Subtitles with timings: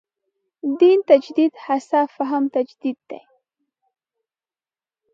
[0.79, 3.21] دین تجدید هڅه فهم تجدید دی.